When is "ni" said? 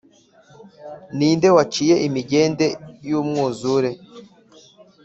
1.17-1.29